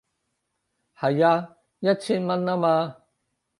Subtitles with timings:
[0.97, 2.95] 係啊，一千蚊吖嘛